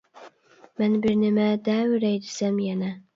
مەن 0.81 0.95
بىر 1.03 1.13
نېمە 1.23 1.45
دەۋېرەي 1.67 2.17
دېسەم 2.25 2.59
يەنە. 2.69 2.91